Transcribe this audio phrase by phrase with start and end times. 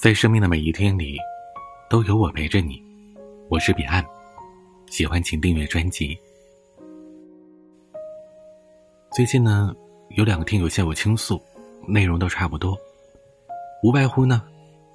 [0.00, 1.18] 在生命的每一天里，
[1.90, 2.82] 都有我陪着你。
[3.50, 4.02] 我是彼岸，
[4.86, 6.18] 喜欢请订阅专辑。
[9.12, 9.76] 最近呢，
[10.16, 11.38] 有两个听友向我倾诉，
[11.86, 12.74] 内容都差不多，
[13.82, 14.42] 无外乎呢，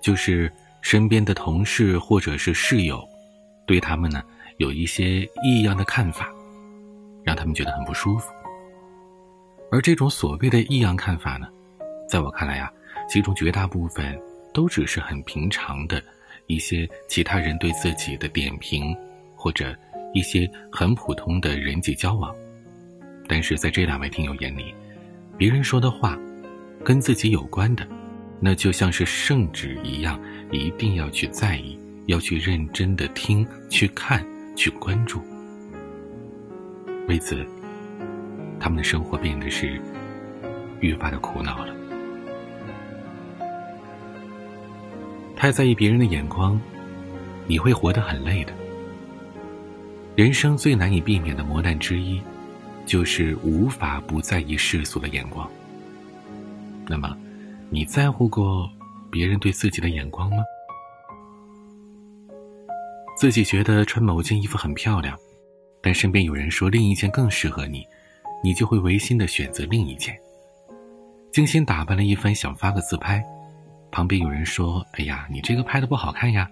[0.00, 0.48] 就是
[0.82, 3.04] 身边的同事或者是室友，
[3.66, 4.22] 对他们呢
[4.58, 6.32] 有一些异样的看法，
[7.24, 8.32] 让他们觉得很不舒服。
[9.72, 11.48] 而这种所谓的异样看法呢，
[12.08, 12.72] 在我看来啊，
[13.08, 14.16] 其中绝大部分。
[14.52, 16.02] 都只是很平常的，
[16.46, 18.94] 一些其他人对自己的点评，
[19.34, 19.76] 或者
[20.12, 22.34] 一些很普通的人际交往。
[23.28, 24.74] 但是在这两位听友眼里，
[25.38, 26.18] 别人说的话，
[26.84, 27.86] 跟自己有关的，
[28.40, 30.20] 那就像是圣旨一样，
[30.50, 35.22] 一定要去在意，要去认真的听、去看、去关注。
[37.08, 37.46] 为此，
[38.60, 39.80] 他们的生活变得是
[40.80, 41.74] 愈发的苦恼了。
[45.42, 46.56] 太在意别人的眼光，
[47.48, 48.52] 你会活得很累的。
[50.14, 52.22] 人生最难以避免的磨难之一，
[52.86, 55.50] 就是无法不在意世俗的眼光。
[56.86, 57.18] 那么，
[57.70, 58.70] 你在乎过
[59.10, 60.44] 别人对自己的眼光吗？
[63.16, 65.18] 自己觉得穿某件衣服很漂亮，
[65.80, 67.84] 但身边有人说另一件更适合你，
[68.44, 70.16] 你就会违心的选择另一件。
[71.32, 73.20] 精心打扮了一番，想发个自拍。
[73.92, 76.48] 旁边有人说：“哎呀，你这个拍的不好看呀！”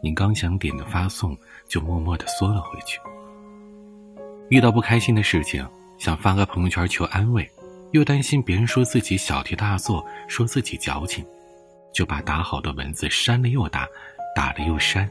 [0.00, 1.36] 你刚想点的发送，
[1.68, 2.98] 就默默的缩了回去。
[4.48, 5.66] 遇到不开心的事情，
[5.98, 7.46] 想发个朋友圈求安慰，
[7.90, 11.26] 又担心别人说自己小题大做，说自己矫情，
[11.92, 13.86] 就把打好的文字删了又打，
[14.34, 15.10] 打了又删。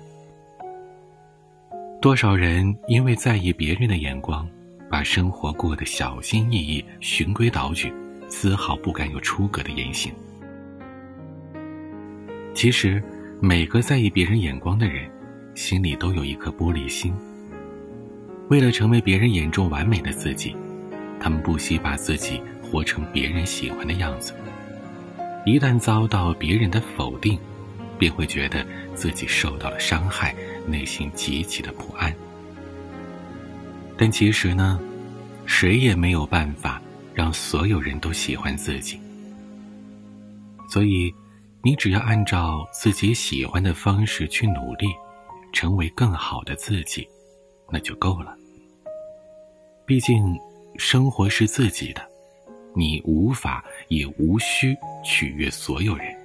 [2.01, 4.49] 多少人因为在意别人的眼光，
[4.89, 7.93] 把生活过得小心翼翼、循规蹈矩，
[8.29, 10.11] 丝毫不敢有出格的言行。
[12.59, 13.01] 其实，
[13.39, 15.09] 每个在意别人眼光的人，
[15.55, 17.13] 心里都有一颗玻璃心。
[18.49, 20.53] 为了成为别人眼中完美的自己，
[21.21, 24.33] 他们不惜把自己活成别人喜欢的样子。
[25.45, 27.39] 一旦遭到别人的否定，
[27.97, 30.35] 便会觉得自己受到了伤害，
[30.67, 32.13] 内心极其的不安。
[33.95, 34.77] 但其实呢，
[35.45, 36.81] 谁也没有办法
[37.13, 38.99] 让所有人都喜欢自己，
[40.67, 41.09] 所以。
[41.61, 44.87] 你只要按照自己喜欢的方式去努力，
[45.51, 47.05] 成为更好的自己，
[47.69, 48.33] 那就够了。
[49.85, 50.39] 毕竟，
[50.77, 52.01] 生活是自己的，
[52.73, 56.15] 你无法也无需取悦所有人。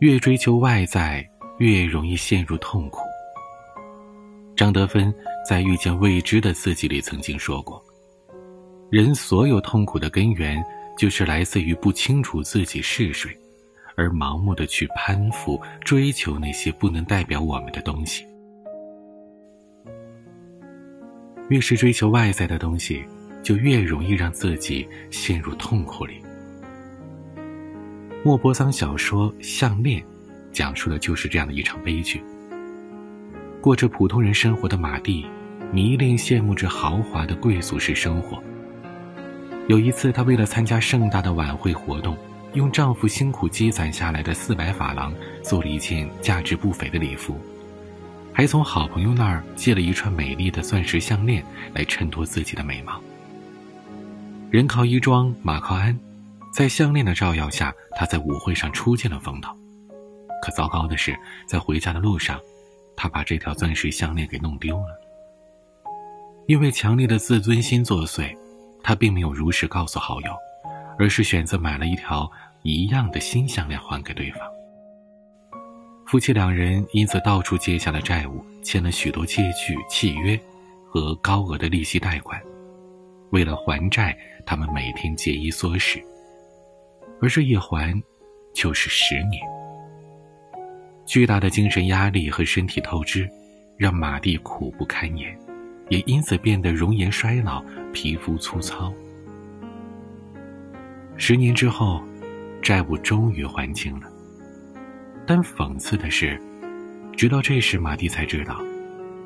[0.00, 1.24] 越追求外在，
[1.58, 3.02] 越容易陷入痛苦。
[4.56, 5.14] 张德芬
[5.48, 7.80] 在《遇见未知的自己》里曾经说过
[8.90, 10.60] ：“人所有痛苦的根源。”
[11.00, 13.34] 就是来自于不清楚自己是谁，
[13.94, 18.26] 而盲目的去攀附、追求那些不能代表我们的东西。
[21.48, 23.02] 越是追求外在的东西，
[23.42, 26.20] 就越容易让自己陷入痛苦里。
[28.22, 30.02] 莫泊桑小说《项链》，
[30.52, 32.22] 讲述的就是这样的一场悲剧。
[33.62, 35.24] 过着普通人生活的马蒂，
[35.72, 38.38] 迷恋羡慕着豪华的贵族式生活。
[39.70, 42.18] 有一次，她为了参加盛大的晚会活动，
[42.54, 45.14] 用丈夫辛苦积攒下来的四百法郎
[45.44, 47.38] 做了一件价值不菲的礼服，
[48.32, 53.00] 还从好朋友那儿借了一串美丽的钻石项链来衬托自己的美貌。
[54.50, 55.96] 人靠衣装，马靠鞍，
[56.52, 59.56] 在项链的照耀下，她在舞会上出尽了风头。
[60.42, 61.16] 可糟糕的是，
[61.46, 62.40] 在回家的路上，
[62.96, 65.00] 她把这条钻石项链给弄丢了。
[66.48, 68.36] 因为强烈的自尊心作祟。
[68.82, 70.32] 他并没有如实告诉好友，
[70.98, 72.30] 而是选择买了一条
[72.62, 74.40] 一样的新项链还给对方。
[76.06, 80.38] 夫妻两人因此到处借下了债务，签了许多借据、契约
[80.88, 82.40] 和高额的利息贷款。
[83.30, 86.02] 为了还债，他们每天节衣缩食，
[87.22, 87.94] 而这一还，
[88.52, 89.40] 就是十年。
[91.06, 93.30] 巨大的精神压力和身体透支，
[93.76, 95.38] 让马蒂苦不堪言。
[95.90, 98.90] 也因此变得容颜衰老、皮肤粗糙。
[101.16, 102.02] 十年之后，
[102.62, 104.06] 债务终于还清了。
[105.26, 106.40] 但讽刺的是，
[107.14, 108.58] 直到这时，马蒂才知道，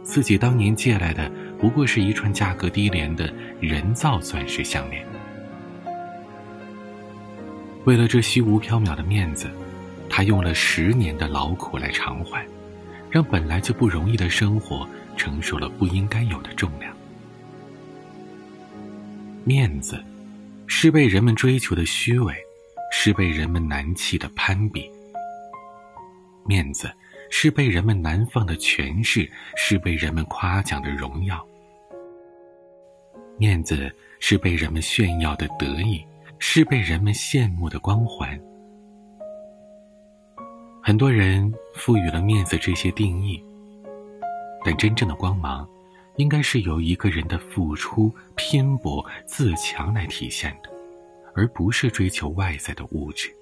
[0.03, 5.07] 自己当年借来的不过是一串价格低廉的人造钻石项链。
[7.85, 9.51] 为了这虚无缥缈的面子，
[10.09, 12.45] 他用了十年的劳苦来偿还，
[13.15, 14.85] 让本来就不容易的生活。
[15.17, 16.93] 承受了不应该有的重量。
[19.45, 20.03] 面子，
[20.67, 22.35] 是被人们追求的虚伪，
[22.91, 24.91] 是被人们难弃的攀比，
[26.45, 26.93] 面子
[27.31, 31.47] 是被人们难放的权势，是被人们夸奖的荣耀。
[33.39, 33.89] 面子
[34.19, 36.05] 是被人们炫耀的得意，
[36.41, 38.37] 是被人们羡慕的光环。
[40.87, 43.43] 很多人赋予了面子这些定义，
[44.63, 45.67] 但真正的光芒，
[46.17, 50.69] 应该是由一个人的付出、拼搏、自强来体现的，
[51.35, 53.35] 而不是追求外在的物质。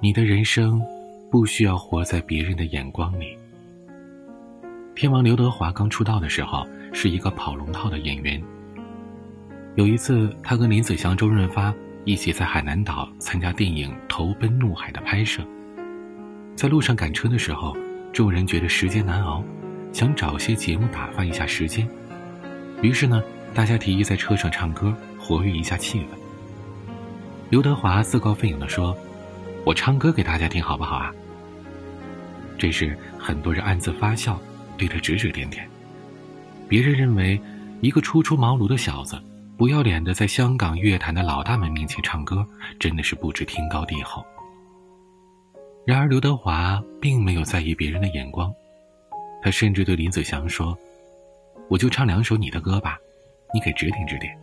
[0.00, 0.82] 你的人生，
[1.30, 3.38] 不需要活在别人的眼光里。
[4.96, 6.66] 天王刘德华刚出道的时候。
[6.96, 8.40] 是一个跑龙套的演员。
[9.74, 11.74] 有一次，他跟林子祥、周润发
[12.04, 15.42] 一起在海南岛参加电影《投奔怒海》的拍摄。
[16.54, 17.74] 在路上赶车的时候，
[18.12, 19.42] 众人觉得时间难熬，
[19.92, 21.88] 想找些节目打发一下时间。
[22.82, 23.22] 于是呢，
[23.54, 26.04] 大家提议在车上唱歌，活跃一下气氛。
[27.48, 28.96] 刘德华自告奋勇地说
[29.64, 31.10] ：“我唱歌给大家听，好不好啊？”
[32.58, 34.38] 这时，很多人暗自发笑，
[34.76, 35.66] 对他指指点点。
[36.68, 37.40] 别人认为，
[37.80, 39.18] 一个初出茅庐的小子，
[39.56, 42.44] 不要脸的在香港乐坛的老大们面前唱歌，
[42.78, 44.24] 真的是不知天高地厚。
[45.86, 48.52] 然而刘德华并没有在意别人的眼光，
[49.42, 50.76] 他甚至对林子祥说
[51.70, 52.98] ：“我就唱两首你的歌吧，
[53.52, 54.36] 你给指点指点。”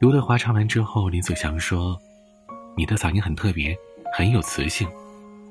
[0.00, 1.98] 刘德华唱完之后，林子祥说
[2.76, 3.74] ：“你的嗓音很特别，
[4.12, 4.86] 很有磁性，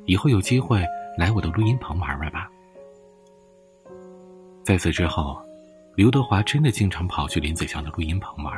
[0.05, 0.85] 以后有机会
[1.17, 2.47] 来我的录音棚玩玩吧。”
[4.63, 5.42] 在此之后，
[5.95, 8.51] 刘德华真的经常跑去林子祥的录音棚玩。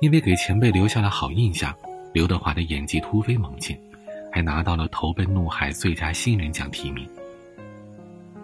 [0.00, 1.72] 因为给前辈留下了好印象，
[2.12, 3.78] 刘德华的演技突飞猛进，
[4.32, 7.08] 还拿到了《投奔怒海》最佳新人奖提名。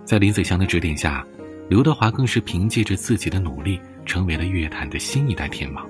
[0.05, 1.27] 在林子祥的指点下，
[1.69, 5.85] 刘德华更是凭借着自己的努力，成为了乐坛的新一代天王。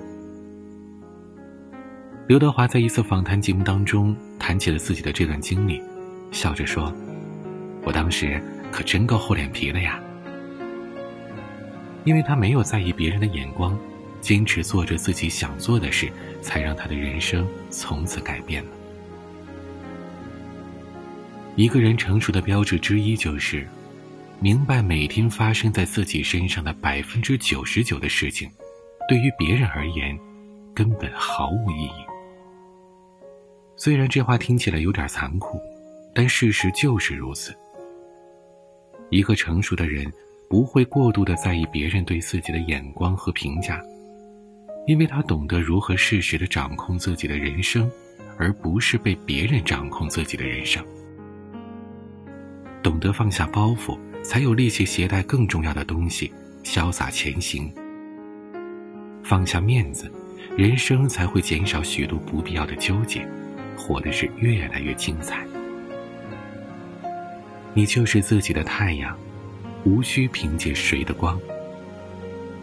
[2.27, 5.79] 刘德华在一次访谈节目当中谈起了自己的这段经历，
[6.31, 6.91] 笑着说
[7.85, 8.41] ：“我当时
[8.71, 10.01] 可真够厚脸皮的呀。”
[12.05, 13.77] 因为他没有在意别人的眼光，
[14.21, 16.09] 坚持做着自己想做的事，
[16.41, 18.69] 才让他的人生从此改变了。
[21.55, 23.67] 一个人成熟的标志之一就是，
[24.39, 28.49] 明白每天发生在自己身上的百分之九十九的事情，
[29.09, 30.17] 对于别人而言，
[30.75, 32.05] 根本毫无意义。
[33.75, 35.59] 虽然这话听起来有点残酷，
[36.13, 37.55] 但事实就是如此。
[39.09, 40.11] 一个成熟的人。
[40.49, 43.81] 不会过度的在意别人对自己的眼光和评价，
[44.87, 47.89] 因为他懂得如何适时的掌控自己的人生，
[48.37, 50.85] 而不是被别人掌控自己的人生。
[52.83, 56.31] 懂得放下包袱，才有力气携带更重要的东西，
[56.63, 57.73] 潇洒前行。
[59.23, 60.11] 放下面子，
[60.55, 63.27] 人生才会减少许多不必要的纠结，
[63.75, 65.43] 活的是越来越精彩。
[67.73, 69.17] 你就是自己的太阳。
[69.85, 71.39] 无需凭借谁的光，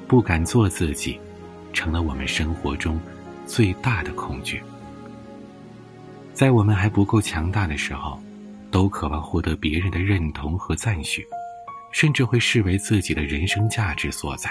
[0.09, 1.19] 不敢做自己，
[1.73, 3.01] 成了我们生活中
[3.47, 4.61] 最大的恐惧。
[6.35, 8.21] 在我们还不够强大的时候，
[8.73, 11.25] 都渴望获得别人的认同和赞许，
[11.93, 14.51] 甚至会视为自己的人生价值所在。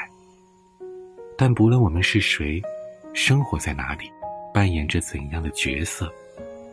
[1.38, 2.62] 但不论我们是谁，
[3.14, 4.10] 生活在哪里，
[4.54, 6.10] 扮演着怎样的角色，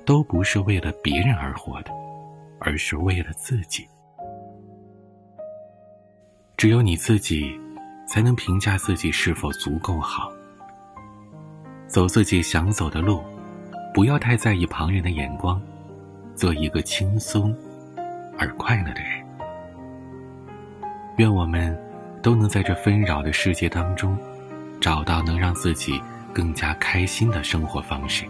[0.04, 1.90] 都不是为了别人而活的，
[2.61, 3.84] 而是为了自己。
[6.58, 7.56] 只有你自己，
[8.04, 10.28] 才能评价自己是否足够好。
[11.86, 13.22] 走自己想走的路，
[13.94, 15.62] 不要太在意旁人的眼光，
[16.34, 17.56] 做一个轻松
[18.36, 19.24] 而快乐的人。
[21.18, 21.80] 愿我们
[22.20, 24.18] 都能在这纷扰的世界当中，
[24.80, 26.02] 找到能让自己
[26.34, 28.24] 更加开心的生活方式，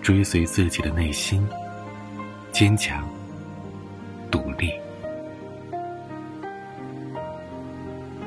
[0.00, 1.46] 追随自己的内心，
[2.50, 3.08] 坚强
[4.28, 4.72] 独立。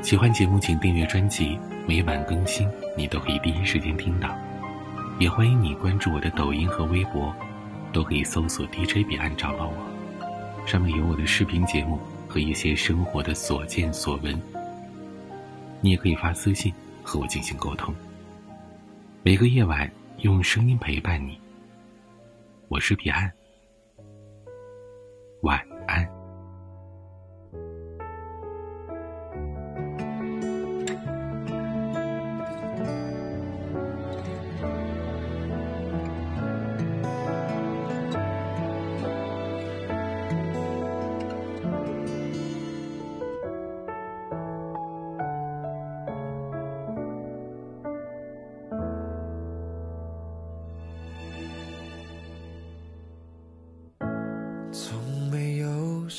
[0.05, 1.57] 喜欢节目，请订阅专辑，
[1.87, 4.37] 每晚更新，你都可以第一时间听到。
[5.17, 7.35] 也欢迎你关注我的抖音和微博，
[7.91, 10.67] 都可以搜索 DJ 彼岸找到我。
[10.67, 14.39] 上面有我的视频节目和一些生活的所见所闻。
[15.81, 16.71] 你也可以发私信
[17.01, 17.91] 和我进行沟通。
[19.23, 21.35] 每个夜晚用声音陪伴你。
[22.67, 23.31] 我是彼岸，
[25.41, 25.59] 晚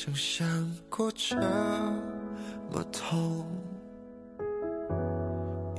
[0.07, 0.47] 曾想
[0.89, 3.45] 过这么痛，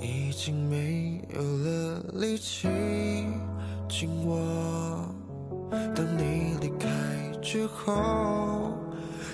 [0.02, 2.68] 已经没有了力气
[3.88, 5.08] 紧握。
[5.70, 6.90] 当你离开
[7.40, 8.74] 之后，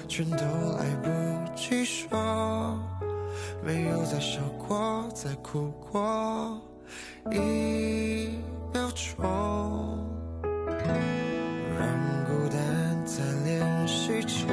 [0.07, 0.37] 全都
[0.79, 1.11] 来不
[1.57, 2.79] 及说，
[3.65, 6.63] 没有再笑过，再哭过
[7.33, 8.39] 一
[8.73, 9.25] 秒钟，
[10.45, 14.47] 让孤单在练习着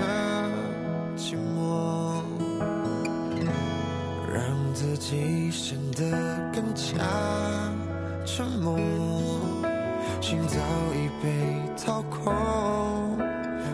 [5.01, 6.01] 己显得
[6.53, 6.93] 更加
[8.23, 8.77] 沉默。
[10.21, 10.59] 心早
[10.93, 11.27] 已被
[11.83, 12.31] 掏空，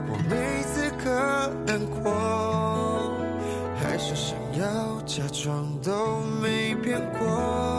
[0.10, 3.14] 我没资格难过，
[3.76, 7.77] 还是想要假装都没变过。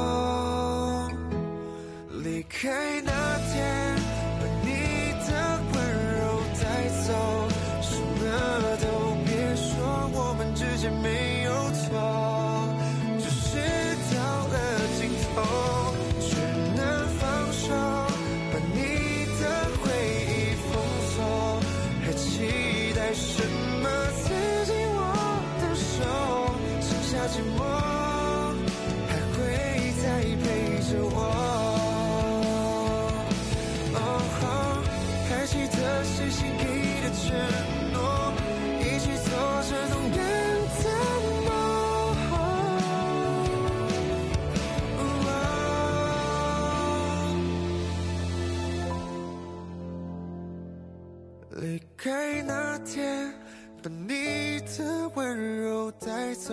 [51.78, 53.32] 离开那天，
[53.80, 56.52] 把你的温柔带走，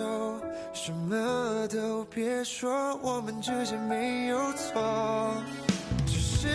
[0.72, 5.34] 什么都别说，我们之间没有错，
[6.06, 6.46] 只是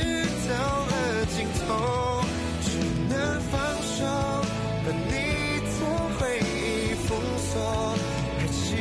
[0.48, 2.24] 到了尽头，
[2.64, 4.06] 只能放手，
[4.86, 5.70] 把你的
[6.18, 7.52] 回忆封锁，
[8.40, 8.78] 还期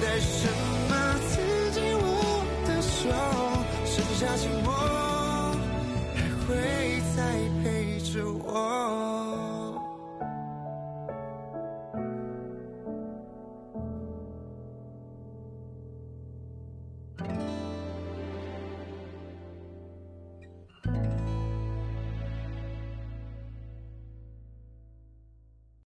[0.00, 0.48] 待什
[0.88, 0.92] 么
[1.28, 1.32] 刺
[1.72, 2.08] 进我
[2.66, 3.10] 的手，
[3.84, 4.73] 剩下寂寞。